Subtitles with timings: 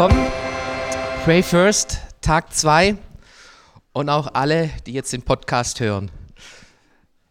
[0.00, 0.32] willkommen.
[1.24, 2.96] Pray First, Tag 2
[3.92, 6.10] und auch alle, die jetzt den Podcast hören.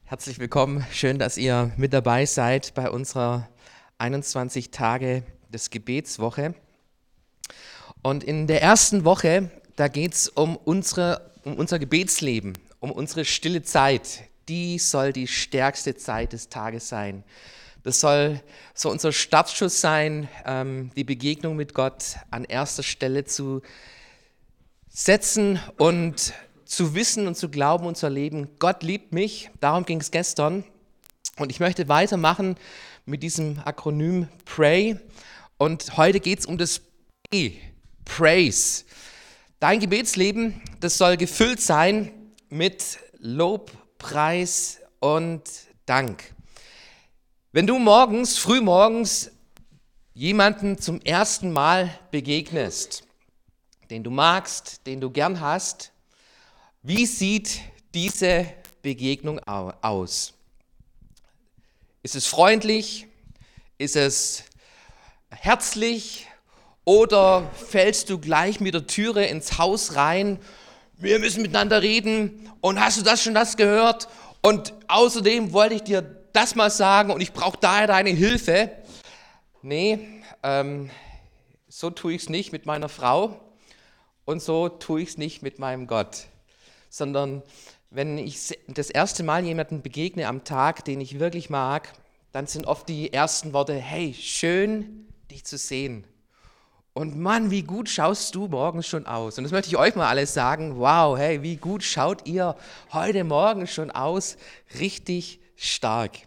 [0.06, 3.50] Herzlich willkommen, schön, dass ihr mit dabei seid bei unserer
[3.98, 6.54] 21 Tage des Gebetswoche.
[8.04, 10.76] Und in der ersten Woche, da geht es um, um
[11.44, 14.26] unser Gebetsleben, um unsere stille Zeit.
[14.48, 17.24] Die soll die stärkste Zeit des Tages sein.
[17.84, 18.42] Das soll
[18.74, 23.62] so unser Startschuss sein, ähm, die Begegnung mit Gott an erster Stelle zu
[24.90, 26.34] setzen und
[26.66, 29.50] zu wissen und zu glauben und zu erleben, Gott liebt mich.
[29.60, 30.64] Darum ging es gestern.
[31.38, 32.58] Und ich möchte weitermachen
[33.06, 35.00] mit diesem Akronym Pray.
[35.58, 36.82] Und heute geht es um das
[37.30, 37.60] P,
[38.06, 38.84] Praise.
[39.60, 42.12] Dein Gebetsleben, das soll gefüllt sein
[42.50, 45.44] mit Lob, Preis und
[45.86, 46.34] Dank.
[47.52, 49.32] Wenn du morgens, frühmorgens
[50.14, 53.06] jemanden zum ersten Mal begegnest,
[53.90, 55.92] den du magst, den du gern hast,
[56.84, 57.62] wie sieht
[57.96, 58.46] diese
[58.84, 60.36] Begegnung aus?
[62.04, 63.08] Ist es freundlich?
[63.80, 64.44] Ist es
[65.32, 66.28] herzlich?
[66.86, 70.38] Oder fällst du gleich mit der Türe ins Haus rein?
[70.98, 72.52] Wir müssen miteinander reden.
[72.62, 74.08] Und hast du das schon das gehört?
[74.44, 78.72] Und außerdem wollte ich dir das mal sagen und ich brauche daher deine Hilfe.
[79.62, 80.00] Nee,
[80.44, 80.90] ähm,
[81.68, 83.40] so tue ich es nicht mit meiner Frau
[84.26, 86.28] und so tue ich es nicht mit meinem Gott,
[86.90, 87.44] sondern
[87.92, 91.92] wenn ich das erste Mal jemanden begegne am Tag, den ich wirklich mag,
[92.32, 96.06] dann sind oft die ersten Worte, hey, schön dich zu sehen.
[96.94, 99.38] Und Mann, wie gut schaust du morgens schon aus.
[99.38, 100.78] Und das möchte ich euch mal alles sagen.
[100.78, 102.56] Wow, hey, wie gut schaut ihr
[102.92, 104.38] heute Morgen schon aus.
[104.80, 106.18] Richtig stark.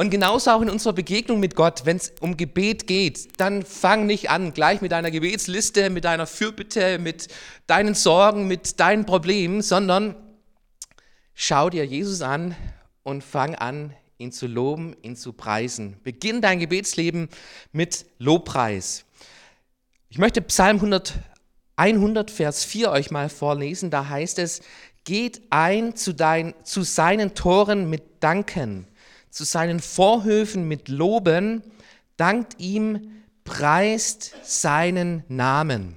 [0.00, 4.06] Und genauso auch in unserer Begegnung mit Gott, wenn es um Gebet geht, dann fang
[4.06, 7.26] nicht an, gleich mit deiner Gebetsliste, mit deiner Fürbitte, mit
[7.66, 10.14] deinen Sorgen, mit deinen Problemen, sondern
[11.34, 12.54] schau dir Jesus an
[13.02, 15.96] und fang an, ihn zu loben, ihn zu preisen.
[16.04, 17.28] Beginn dein Gebetsleben
[17.72, 19.04] mit Lobpreis.
[20.10, 21.14] Ich möchte Psalm 100,
[21.74, 23.90] 100 Vers 4 euch mal vorlesen.
[23.90, 24.60] Da heißt es,
[25.08, 28.86] geht ein zu, dein, zu seinen Toren mit Danken,
[29.30, 31.62] zu seinen Vorhöfen mit Loben,
[32.18, 35.96] dankt ihm, preist seinen Namen.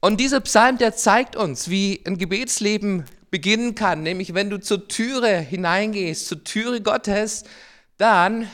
[0.00, 4.88] Und dieser Psalm, der zeigt uns, wie ein Gebetsleben beginnen kann, nämlich wenn du zur
[4.88, 7.44] Türe hineingehst, zur Türe Gottes,
[7.96, 8.48] dann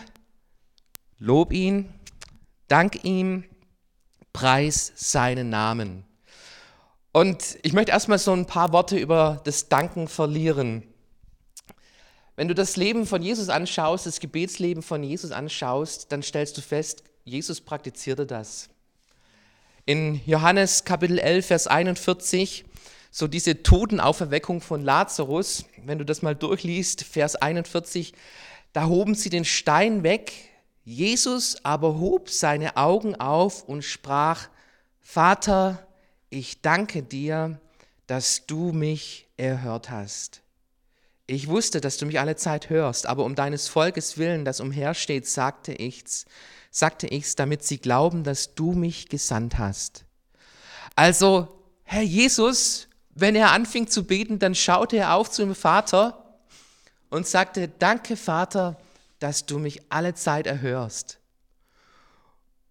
[1.18, 1.88] lob ihn,
[2.68, 3.44] dank ihm,
[4.34, 6.04] preis seinen Namen.
[7.12, 10.84] Und ich möchte erstmal so ein paar Worte über das Danken verlieren.
[12.36, 16.60] Wenn du das Leben von Jesus anschaust, das Gebetsleben von Jesus anschaust, dann stellst du
[16.60, 18.68] fest, Jesus praktizierte das.
[19.86, 22.64] In Johannes Kapitel 11, Vers 41,
[23.10, 28.14] so diese Totenauferweckung von Lazarus, wenn du das mal durchliest, Vers 41,
[28.72, 30.32] da hoben sie den Stein weg,
[30.84, 34.48] Jesus aber hob seine Augen auf und sprach,
[35.00, 35.84] Vater,
[36.30, 37.60] ich danke dir,
[38.06, 40.40] dass du mich erhört hast.
[41.26, 45.28] Ich wusste, dass du mich alle Zeit hörst, aber um deines Volkes willen, das umhersteht,
[45.28, 46.24] sagte ich's,
[46.70, 50.04] sagte ich's, damit sie glauben, dass du mich gesandt hast.
[50.96, 56.38] Also, Herr Jesus, wenn er anfing zu beten, dann schaute er auf zu dem Vater
[57.10, 58.76] und sagte, danke Vater,
[59.18, 61.18] dass du mich alle Zeit erhörst.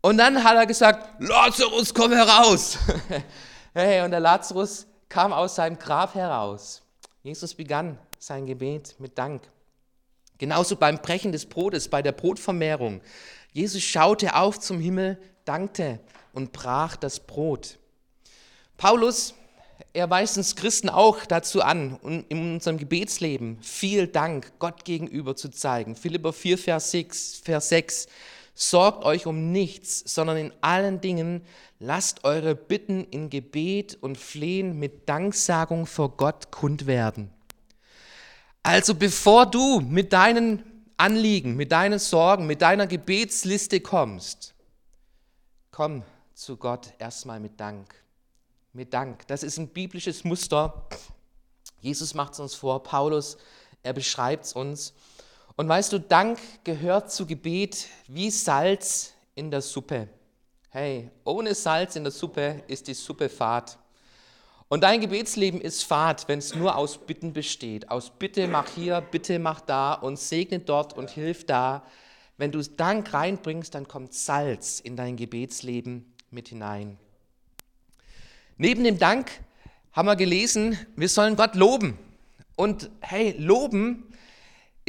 [0.01, 2.77] Und dann hat er gesagt, Lazarus, komm heraus.
[3.73, 6.81] Hey, und der Lazarus kam aus seinem Grab heraus.
[7.21, 9.43] Jesus begann sein Gebet mit Dank.
[10.39, 13.01] Genauso beim Brechen des Brotes, bei der Brotvermehrung.
[13.51, 15.99] Jesus schaute auf zum Himmel, dankte
[16.33, 17.77] und brach das Brot.
[18.75, 19.35] Paulus,
[19.93, 25.49] er weist uns Christen auch dazu an, in unserem Gebetsleben viel Dank Gott gegenüber zu
[25.49, 25.95] zeigen.
[25.95, 28.07] Philipper 4, Vers 6, Vers 6.
[28.61, 31.45] Sorgt euch um nichts, sondern in allen Dingen
[31.79, 37.29] lasst eure Bitten in Gebet und Flehen mit Danksagung vor Gott kund werden.
[38.61, 40.61] Also bevor du mit deinen
[40.97, 44.53] Anliegen, mit deinen Sorgen, mit deiner Gebetsliste kommst,
[45.71, 46.03] komm
[46.33, 47.95] zu Gott erstmal mit Dank.
[48.73, 49.25] Mit Dank.
[49.27, 50.85] Das ist ein biblisches Muster.
[51.79, 53.37] Jesus macht es uns vor, Paulus,
[53.83, 54.93] er beschreibt es uns.
[55.59, 60.07] Und weißt du, Dank gehört zu Gebet wie Salz in der Suppe.
[60.69, 63.77] Hey, ohne Salz in der Suppe ist die Suppe fad.
[64.69, 67.91] Und dein Gebetsleben ist fad, wenn es nur aus Bitten besteht.
[67.91, 71.83] Aus Bitte mach hier, Bitte mach da und segne dort und hilf da.
[72.37, 76.97] Wenn du Dank reinbringst, dann kommt Salz in dein Gebetsleben mit hinein.
[78.55, 79.29] Neben dem Dank
[79.91, 81.99] haben wir gelesen, wir sollen Gott loben.
[82.55, 84.08] Und hey, loben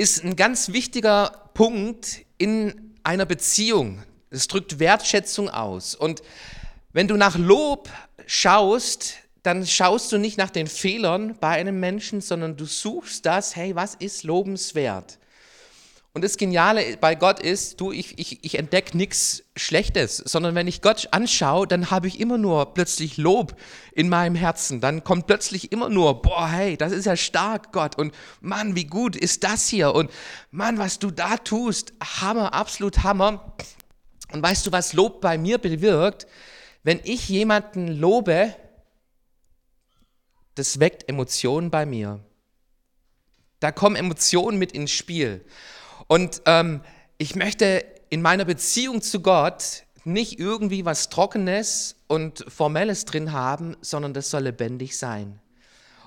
[0.00, 4.02] ist ein ganz wichtiger Punkt in einer Beziehung.
[4.30, 5.94] Es drückt Wertschätzung aus.
[5.94, 6.22] Und
[6.94, 7.90] wenn du nach Lob
[8.24, 13.56] schaust, dann schaust du nicht nach den Fehlern bei einem Menschen, sondern du suchst das,
[13.56, 15.18] hey, was ist lobenswert?
[16.12, 20.66] Und das Geniale bei Gott ist, du, ich, ich, ich entdecke nichts Schlechtes, sondern wenn
[20.66, 23.54] ich Gott anschaue, dann habe ich immer nur plötzlich Lob
[23.92, 24.80] in meinem Herzen.
[24.80, 27.96] Dann kommt plötzlich immer nur, boah, hey, das ist ja stark, Gott.
[27.96, 29.94] Und Mann, wie gut ist das hier?
[29.94, 30.10] Und
[30.50, 33.54] Mann, was du da tust, Hammer, absolut Hammer.
[34.32, 36.26] Und weißt du, was Lob bei mir bewirkt?
[36.82, 38.56] Wenn ich jemanden lobe,
[40.56, 42.18] das weckt Emotionen bei mir.
[43.60, 45.44] Da kommen Emotionen mit ins Spiel.
[46.10, 46.80] Und ähm,
[47.18, 53.76] ich möchte in meiner Beziehung zu Gott nicht irgendwie was Trockenes und Formelles drin haben,
[53.80, 55.38] sondern das soll lebendig sein.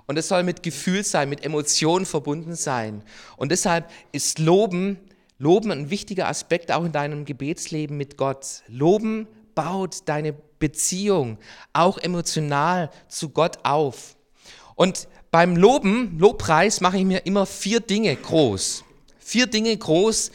[0.06, 3.02] Und es soll mit Gefühl sein, mit Emotionen verbunden sein.
[3.38, 5.00] Und deshalb ist Loben,
[5.38, 8.64] Loben ein wichtiger Aspekt auch in deinem Gebetsleben mit Gott.
[8.68, 11.38] Loben baut deine Beziehung
[11.72, 14.18] auch emotional zu Gott auf.
[14.76, 18.84] Und beim Loben, Lobpreis, mache ich mir immer vier Dinge groß.
[19.24, 20.32] Vier Dinge groß.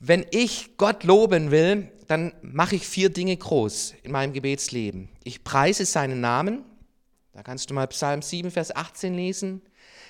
[0.00, 5.08] Wenn ich Gott loben will, dann mache ich vier Dinge groß in meinem Gebetsleben.
[5.24, 6.64] Ich preise seinen Namen.
[7.32, 9.62] Da kannst du mal Psalm 7, Vers 18 lesen.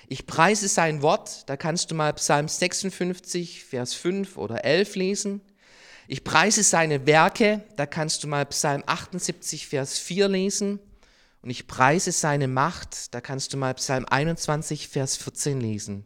[0.07, 1.49] Ich preise sein Wort.
[1.49, 5.41] Da kannst du mal Psalm 56, Vers 5 oder 11 lesen.
[6.07, 7.63] Ich preise seine Werke.
[7.75, 10.79] Da kannst du mal Psalm 78, Vers 4 lesen.
[11.41, 13.13] Und ich preise seine Macht.
[13.13, 16.05] Da kannst du mal Psalm 21, Vers 14 lesen.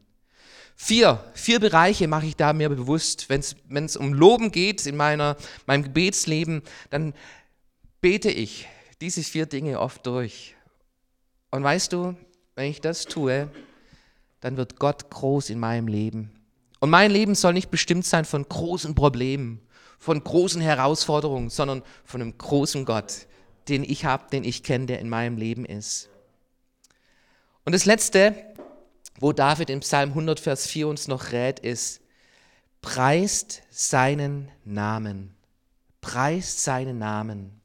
[0.75, 3.29] Vier, vier Bereiche mache ich da mir bewusst.
[3.29, 7.13] Wenn es um Loben geht in meiner, meinem Gebetsleben, dann
[8.01, 8.67] bete ich
[9.01, 10.55] diese vier Dinge oft durch.
[11.51, 12.15] Und weißt du,
[12.55, 13.49] wenn ich das tue,
[14.41, 16.31] dann wird Gott groß in meinem Leben.
[16.79, 19.61] Und mein Leben soll nicht bestimmt sein von großen Problemen,
[19.99, 23.27] von großen Herausforderungen, sondern von einem großen Gott,
[23.69, 26.09] den ich habe, den ich kenne, der in meinem Leben ist.
[27.63, 28.35] Und das Letzte,
[29.19, 32.01] wo David im Psalm 100, Vers 4 uns noch rät, ist,
[32.81, 35.35] preist seinen Namen.
[36.01, 37.61] Preist seinen Namen.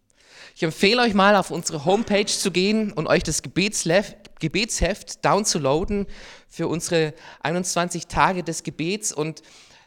[0.55, 6.07] Ich empfehle euch mal auf unsere Homepage zu gehen und euch das Gebetsheft downzuladen
[6.49, 9.13] für unsere 21 Tage des Gebets.
[9.13, 9.43] Und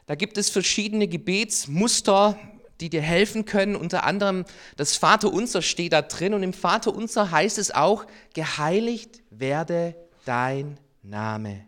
[0.06, 2.38] da gibt es verschiedene Gebetsmuster,
[2.80, 3.76] die dir helfen können.
[3.76, 6.34] Unter anderem das Vaterunser steht da drin.
[6.34, 11.68] Und im Vaterunser heißt es auch, geheiligt werde dein Name.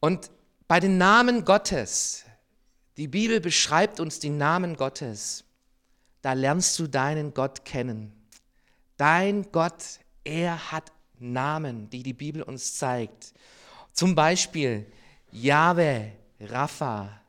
[0.00, 0.30] Und
[0.68, 2.24] bei den Namen Gottes,
[2.96, 5.44] die Bibel beschreibt uns die Namen Gottes,
[6.22, 8.12] da lernst du deinen Gott kennen.
[8.96, 13.32] Dein Gott, er hat Namen, die die Bibel uns zeigt.
[13.92, 14.90] Zum Beispiel
[15.30, 17.20] Jahwe, Rapha,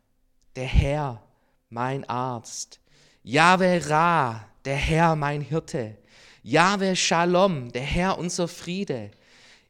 [0.56, 1.22] der Herr,
[1.69, 2.80] mein Arzt.
[3.24, 5.98] Jahwe Ra, der Herr, mein Hirte.
[6.44, 9.12] Jahwe Shalom, der Herr, unser Friede.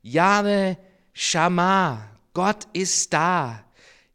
[0.01, 0.77] Jahwe
[1.13, 3.63] Shama, Gott ist da.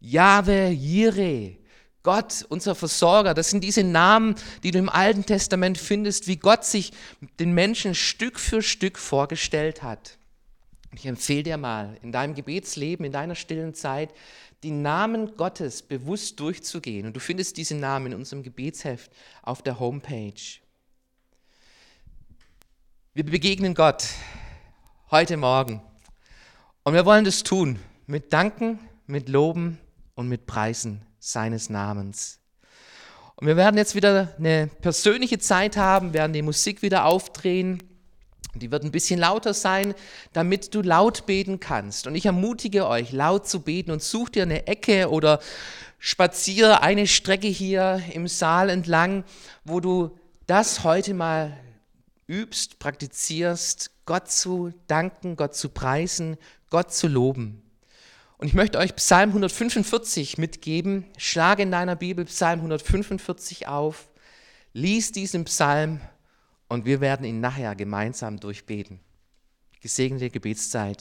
[0.00, 1.56] Jahwe Jireh,
[2.02, 3.34] Gott, unser Versorger.
[3.34, 6.92] Das sind diese Namen, die du im Alten Testament findest, wie Gott sich
[7.40, 10.16] den Menschen Stück für Stück vorgestellt hat.
[10.94, 14.14] Ich empfehle dir mal, in deinem Gebetsleben, in deiner stillen Zeit,
[14.62, 17.06] die Namen Gottes bewusst durchzugehen.
[17.06, 19.10] Und du findest diese Namen in unserem Gebetsheft
[19.42, 20.60] auf der Homepage.
[23.14, 24.04] Wir begegnen Gott
[25.08, 25.80] heute Morgen.
[26.82, 29.78] Und wir wollen das tun mit Danken, mit Loben
[30.16, 32.40] und mit Preisen seines Namens.
[33.36, 37.80] Und wir werden jetzt wieder eine persönliche Zeit haben, werden die Musik wieder aufdrehen.
[38.56, 39.94] Die wird ein bisschen lauter sein,
[40.32, 42.08] damit du laut beten kannst.
[42.08, 45.38] Und ich ermutige euch, laut zu beten und such dir eine Ecke oder
[46.00, 49.22] spaziere eine Strecke hier im Saal entlang,
[49.64, 51.56] wo du das heute mal
[52.28, 56.36] übst, praktizierst, Gott zu danken, Gott zu preisen,
[56.70, 57.62] Gott zu loben.
[58.38, 61.06] Und ich möchte euch Psalm 145 mitgeben.
[61.16, 64.08] Schlage in deiner Bibel Psalm 145 auf,
[64.72, 66.00] lies diesen Psalm
[66.68, 69.00] und wir werden ihn nachher gemeinsam durchbeten.
[69.80, 70.94] Gesegnete Gebetszeit.